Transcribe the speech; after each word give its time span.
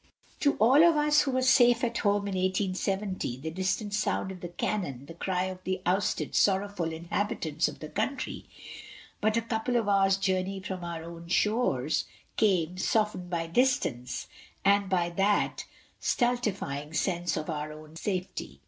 To 0.39 0.55
all 0.55 0.83
of 0.83 0.95
us 0.95 1.21
who 1.21 1.29
were 1.33 1.43
safe 1.43 1.83
at 1.83 1.99
home 1.99 2.27
in 2.27 2.33
1870, 2.33 3.37
the 3.37 3.51
distant 3.51 3.93
sound 3.93 4.31
of 4.31 4.39
the 4.41 4.47
cannon, 4.47 5.05
the 5.05 5.13
cry 5.13 5.43
of 5.43 5.63
the 5.63 5.79
ousted, 5.85 6.33
sorrowful 6.33 6.91
inhabitants 6.91 7.67
of 7.67 7.81
the 7.81 7.87
country 7.87 8.45
but 9.21 9.37
a 9.37 9.43
couple 9.43 9.75
of 9.75 9.87
hours' 9.87 10.17
journey 10.17 10.59
from 10.59 10.83
our 10.83 11.03
own 11.03 11.27
shores 11.27 12.05
came, 12.35 12.79
softened 12.79 13.29
by 13.29 13.45
distance, 13.45 14.25
and 14.65 14.89
by 14.89 15.11
that 15.11 15.65
stultifying 15.99 16.93
sense 16.95 17.37
of 17.37 17.47
our 17.47 17.71
own 17.71 17.95
safety. 17.95 18.59